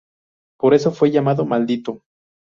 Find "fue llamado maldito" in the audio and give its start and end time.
0.91-2.01